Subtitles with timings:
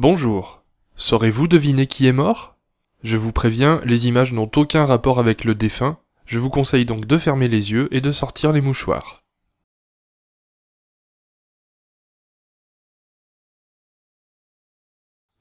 [0.00, 0.62] Bonjour.
[0.96, 2.56] Saurez-vous deviner qui est mort?
[3.02, 7.04] Je vous préviens, les images n'ont aucun rapport avec le défunt, je vous conseille donc
[7.04, 9.22] de fermer les yeux et de sortir les mouchoirs.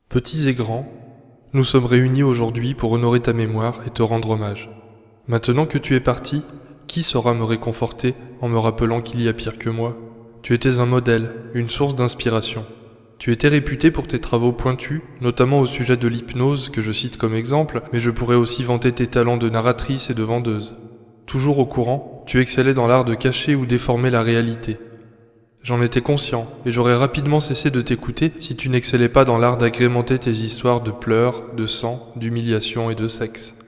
[0.09, 0.91] Petits et grands,
[1.53, 4.69] nous sommes réunis aujourd'hui pour honorer ta mémoire et te rendre hommage.
[5.29, 6.43] Maintenant que tu es parti,
[6.85, 9.95] qui saura me réconforter en me rappelant qu'il y a pire que moi?
[10.41, 12.65] Tu étais un modèle, une source d'inspiration.
[13.19, 17.17] Tu étais réputé pour tes travaux pointus, notamment au sujet de l'hypnose que je cite
[17.17, 20.77] comme exemple, mais je pourrais aussi vanter tes talents de narratrice et de vendeuse.
[21.25, 24.77] Toujours au courant, tu excellais dans l'art de cacher ou déformer la réalité.
[25.63, 29.57] J'en étais conscient, et j'aurais rapidement cessé de t'écouter si tu n'excellais pas dans l'art
[29.57, 33.58] d'agrémenter tes histoires de pleurs, de sang, d'humiliation et de sexe.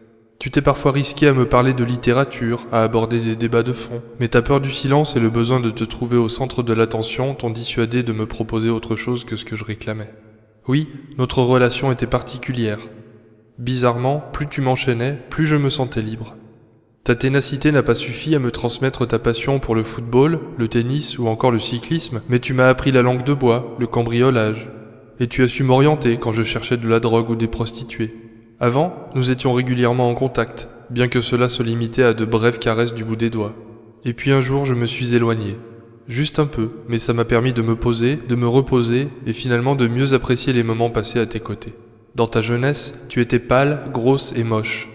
[0.41, 4.01] Tu t'es parfois risqué à me parler de littérature, à aborder des débats de fond,
[4.19, 7.35] mais ta peur du silence et le besoin de te trouver au centre de l'attention
[7.35, 10.11] t'ont dissuadé de me proposer autre chose que ce que je réclamais.
[10.67, 12.79] Oui, notre relation était particulière.
[13.59, 16.35] Bizarrement, plus tu m'enchaînais, plus je me sentais libre.
[17.03, 21.20] Ta ténacité n'a pas suffi à me transmettre ta passion pour le football, le tennis
[21.20, 24.71] ou encore le cyclisme, mais tu m'as appris la langue de bois, le cambriolage.
[25.20, 28.20] Et tu as su m'orienter quand je cherchais de la drogue ou des prostituées.
[28.63, 32.93] Avant, nous étions régulièrement en contact, bien que cela se limitait à de brèves caresses
[32.93, 33.55] du bout des doigts.
[34.05, 35.57] Et puis un jour, je me suis éloigné.
[36.07, 39.73] Juste un peu, mais ça m'a permis de me poser, de me reposer et finalement
[39.73, 41.73] de mieux apprécier les moments passés à tes côtés.
[42.13, 44.89] Dans ta jeunesse, tu étais pâle, grosse et moche.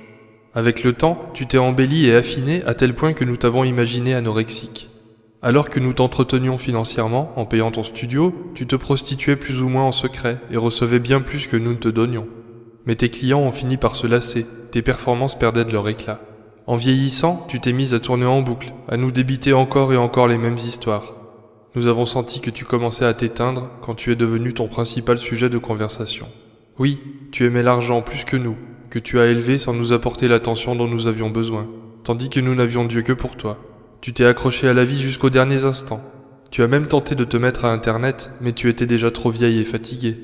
[0.54, 4.14] Avec le temps, tu t'es embelli et affiné à tel point que nous t'avons imaginé
[4.14, 4.90] anorexique.
[5.42, 9.82] Alors que nous t'entretenions financièrement en payant ton studio, tu te prostituais plus ou moins
[9.82, 12.28] en secret et recevais bien plus que nous ne te donnions.
[12.86, 16.20] Mais tes clients ont fini par se lasser, tes performances perdaient de leur éclat.
[16.66, 20.28] En vieillissant, tu t'es mise à tourner en boucle, à nous débiter encore et encore
[20.28, 21.14] les mêmes histoires.
[21.76, 25.50] Nous avons senti que tu commençais à t'éteindre quand tu es devenu ton principal sujet
[25.50, 26.26] de conversation.
[26.78, 27.00] Oui,
[27.32, 28.56] tu aimais l'argent plus que nous,
[28.90, 31.68] que tu as élevé sans nous apporter l'attention dont nous avions besoin,
[32.02, 33.58] tandis que nous n'avions Dieu que pour toi.
[34.00, 36.02] Tu t'es accroché à la vie jusqu'aux derniers instants.
[36.50, 39.60] Tu as même tenté de te mettre à Internet, mais tu étais déjà trop vieille
[39.60, 40.16] et fatiguée.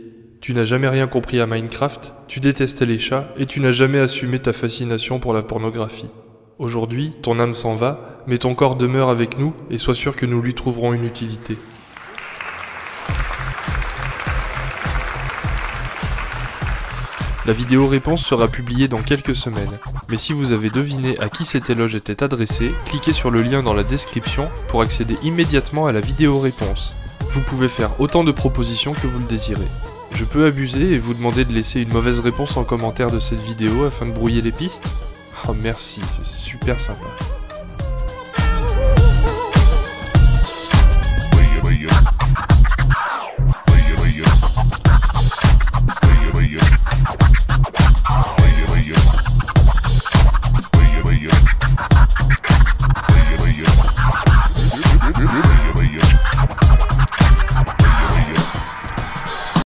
[0.43, 4.01] Tu n'as jamais rien compris à Minecraft, tu détestais les chats et tu n'as jamais
[4.01, 6.11] assumé ta fascination pour la pornographie.
[6.59, 10.27] Aujourd'hui, ton âme s'en va, mais ton corps demeure avec nous et sois sûr que
[10.27, 11.57] nous lui trouverons une utilité.
[17.47, 19.79] La vidéo réponse sera publiée dans quelques semaines,
[20.09, 23.63] mais si vous avez deviné à qui cet éloge était adressé, cliquez sur le lien
[23.63, 26.97] dans la description pour accéder immédiatement à la vidéo réponse.
[27.31, 29.69] Vous pouvez faire autant de propositions que vous le désirez.
[30.15, 33.41] Je peux abuser et vous demander de laisser une mauvaise réponse en commentaire de cette
[33.41, 34.85] vidéo afin de brouiller les pistes
[35.49, 37.09] Oh merci, c'est super sympa.